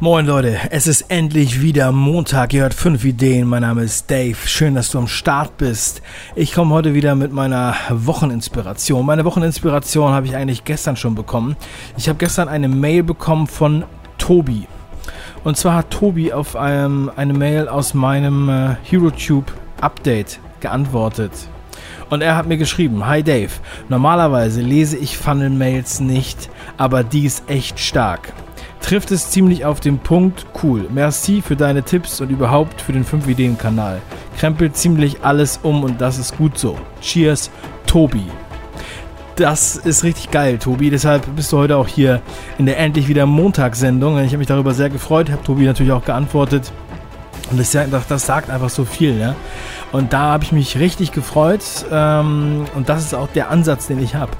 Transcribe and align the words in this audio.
Moin 0.00 0.26
Leute, 0.26 0.58
es 0.70 0.88
ist 0.88 1.02
endlich 1.02 1.62
wieder 1.62 1.92
Montag. 1.92 2.52
Ihr 2.52 2.62
hört 2.62 2.74
5 2.74 3.04
Ideen. 3.04 3.46
Mein 3.46 3.62
Name 3.62 3.84
ist 3.84 4.10
Dave. 4.10 4.36
Schön, 4.44 4.74
dass 4.74 4.90
du 4.90 4.98
am 4.98 5.06
Start 5.06 5.56
bist. 5.56 6.02
Ich 6.34 6.52
komme 6.52 6.74
heute 6.74 6.94
wieder 6.94 7.14
mit 7.14 7.32
meiner 7.32 7.76
Wocheninspiration. 7.90 9.06
Meine 9.06 9.24
Wocheninspiration 9.24 10.12
habe 10.12 10.26
ich 10.26 10.34
eigentlich 10.34 10.64
gestern 10.64 10.96
schon 10.96 11.14
bekommen. 11.14 11.54
Ich 11.96 12.08
habe 12.08 12.18
gestern 12.18 12.48
eine 12.48 12.66
Mail 12.66 13.04
bekommen 13.04 13.46
von 13.46 13.84
Tobi. 14.18 14.66
Und 15.44 15.56
zwar 15.56 15.76
hat 15.76 15.90
Tobi 15.90 16.32
auf 16.32 16.56
einem, 16.56 17.08
eine 17.14 17.32
Mail 17.32 17.68
aus 17.68 17.94
meinem 17.94 18.48
äh, 18.48 18.74
HeroTube 18.82 19.52
Update 19.80 20.40
geantwortet. 20.58 21.30
Und 22.10 22.20
er 22.20 22.34
hat 22.36 22.48
mir 22.48 22.56
geschrieben, 22.56 23.06
Hi 23.06 23.22
Dave, 23.22 23.52
normalerweise 23.88 24.60
lese 24.60 24.96
ich 24.96 25.16
Funnel-Mails 25.16 26.00
nicht, 26.00 26.50
aber 26.78 27.04
die 27.04 27.26
ist 27.26 27.48
echt 27.48 27.78
stark 27.78 28.32
trifft 28.84 29.10
es 29.12 29.30
ziemlich 29.30 29.64
auf 29.64 29.80
den 29.80 29.98
Punkt. 29.98 30.44
Cool. 30.62 30.86
Merci 30.92 31.40
für 31.40 31.56
deine 31.56 31.82
Tipps 31.82 32.20
und 32.20 32.30
überhaupt 32.30 32.82
für 32.82 32.92
den 32.92 33.04
5-Ideen-Kanal. 33.04 34.02
Krempelt 34.36 34.76
ziemlich 34.76 35.24
alles 35.24 35.58
um 35.62 35.84
und 35.84 36.02
das 36.02 36.18
ist 36.18 36.36
gut 36.36 36.58
so. 36.58 36.76
Cheers, 37.00 37.50
Tobi. 37.86 38.24
Das 39.36 39.76
ist 39.76 40.04
richtig 40.04 40.30
geil, 40.30 40.58
Tobi. 40.58 40.90
Deshalb 40.90 41.34
bist 41.34 41.50
du 41.50 41.56
heute 41.56 41.78
auch 41.78 41.88
hier 41.88 42.20
in 42.58 42.66
der 42.66 42.78
endlich 42.78 43.08
wieder 43.08 43.24
Montagssendung. 43.24 44.18
Ich 44.18 44.28
habe 44.28 44.38
mich 44.38 44.48
darüber 44.48 44.74
sehr 44.74 44.90
gefreut, 44.90 45.30
habe 45.30 45.42
Tobi 45.42 45.64
natürlich 45.64 45.92
auch 45.92 46.04
geantwortet. 46.04 46.70
Und 47.54 47.92
das, 47.92 48.06
das 48.08 48.26
sagt 48.26 48.50
einfach 48.50 48.70
so 48.70 48.84
viel, 48.84 49.14
ne? 49.14 49.34
Und 49.92 50.12
da 50.12 50.32
habe 50.32 50.44
ich 50.44 50.52
mich 50.52 50.78
richtig 50.78 51.12
gefreut. 51.12 51.62
Ähm, 51.90 52.64
und 52.74 52.88
das 52.88 53.02
ist 53.02 53.14
auch 53.14 53.28
der 53.28 53.50
Ansatz, 53.50 53.86
den 53.86 54.02
ich 54.02 54.14
habe. 54.14 54.32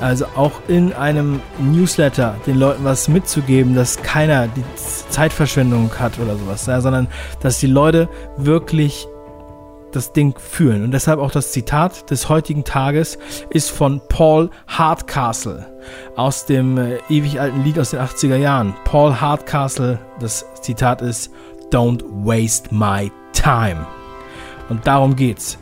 Also 0.00 0.26
auch 0.36 0.52
in 0.68 0.92
einem 0.92 1.40
Newsletter 1.58 2.36
den 2.46 2.58
Leuten 2.58 2.84
was 2.84 3.08
mitzugeben, 3.08 3.74
dass 3.74 4.02
keiner 4.02 4.48
die 4.48 4.64
Zeitverschwendung 5.10 5.90
hat 5.98 6.18
oder 6.18 6.36
sowas, 6.36 6.64
ja, 6.66 6.80
sondern 6.80 7.08
dass 7.40 7.58
die 7.58 7.66
Leute 7.66 8.08
wirklich 8.38 9.06
das 9.92 10.12
Ding 10.12 10.38
fühlen. 10.38 10.84
Und 10.84 10.92
deshalb 10.92 11.18
auch 11.20 11.30
das 11.30 11.52
Zitat 11.52 12.10
des 12.10 12.28
heutigen 12.28 12.64
Tages 12.64 13.18
ist 13.50 13.70
von 13.70 14.00
Paul 14.08 14.50
Hardcastle 14.68 15.66
aus 16.16 16.46
dem 16.46 16.78
äh, 16.78 16.98
ewig 17.08 17.40
alten 17.40 17.62
Lied 17.64 17.78
aus 17.78 17.90
den 17.90 18.00
80er 18.00 18.36
Jahren. 18.36 18.74
Paul 18.84 19.20
Hardcastle, 19.20 19.98
das 20.20 20.46
Zitat 20.60 21.02
ist 21.02 21.30
Don't 21.70 22.02
waste 22.24 22.74
my 22.74 23.10
time. 23.32 23.86
Und 24.68 24.86
darum 24.86 25.16
geht's. 25.16 25.58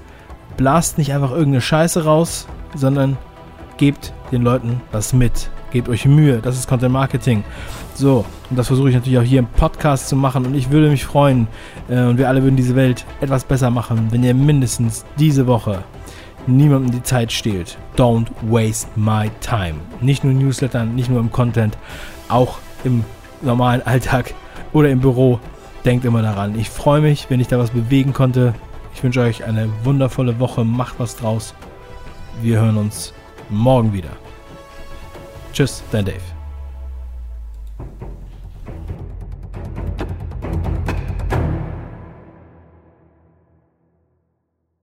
Blast 0.56 0.98
nicht 0.98 1.12
einfach 1.12 1.30
irgendeine 1.30 1.60
Scheiße 1.60 2.04
raus, 2.04 2.48
sondern 2.74 3.16
gebt 3.76 4.12
den 4.32 4.42
Leuten 4.42 4.80
was 4.90 5.12
mit. 5.12 5.50
Gebt 5.70 5.88
euch 5.88 6.06
Mühe, 6.06 6.38
das 6.38 6.56
ist 6.56 6.68
Content 6.68 6.92
Marketing. 6.92 7.44
So, 7.94 8.24
und 8.48 8.58
das 8.58 8.68
versuche 8.68 8.88
ich 8.88 8.94
natürlich 8.94 9.18
auch 9.18 9.22
hier 9.22 9.38
im 9.38 9.46
Podcast 9.46 10.08
zu 10.08 10.16
machen. 10.16 10.46
Und 10.46 10.54
ich 10.54 10.70
würde 10.70 10.88
mich 10.88 11.04
freuen, 11.04 11.46
äh, 11.88 12.02
und 12.04 12.18
wir 12.18 12.28
alle 12.28 12.42
würden 12.42 12.56
diese 12.56 12.74
Welt 12.74 13.04
etwas 13.20 13.44
besser 13.44 13.70
machen, 13.70 14.08
wenn 14.10 14.24
ihr 14.24 14.34
mindestens 14.34 15.04
diese 15.18 15.46
Woche 15.46 15.84
niemandem 16.46 16.92
die 16.92 17.02
Zeit 17.02 17.30
stehlt. 17.30 17.76
Don't 17.96 18.28
waste 18.42 18.88
my 18.96 19.30
time. 19.40 19.74
Nicht 20.00 20.24
nur 20.24 20.32
in 20.32 20.38
Newslettern, 20.38 20.94
nicht 20.94 21.10
nur 21.10 21.20
im 21.20 21.30
Content, 21.30 21.76
auch 22.28 22.58
im 22.84 23.04
normalen 23.42 23.82
Alltag 23.82 24.34
oder 24.72 24.88
im 24.88 25.00
Büro. 25.00 25.38
Denkt 25.84 26.04
immer 26.04 26.22
daran. 26.22 26.58
Ich 26.58 26.70
freue 26.70 27.00
mich, 27.00 27.30
wenn 27.30 27.40
ich 27.40 27.48
da 27.48 27.58
was 27.58 27.70
bewegen 27.70 28.12
konnte. 28.12 28.54
Ich 28.94 29.02
wünsche 29.02 29.20
euch 29.20 29.44
eine 29.44 29.68
wundervolle 29.84 30.38
Woche. 30.38 30.64
Macht 30.64 30.98
was 30.98 31.16
draus. 31.16 31.54
Wir 32.42 32.60
hören 32.60 32.76
uns 32.76 33.12
morgen 33.48 33.92
wieder. 33.92 34.10
Tschüss, 35.52 35.82
dein 35.90 36.04
Dave. 36.04 36.37